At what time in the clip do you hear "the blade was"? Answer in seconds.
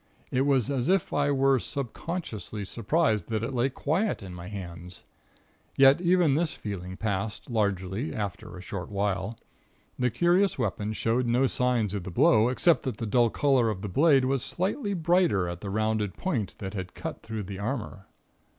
13.83-14.43